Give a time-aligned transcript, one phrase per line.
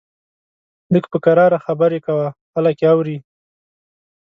[0.93, 3.17] لږ په کرار خبرې کوه، خلک يې اوري!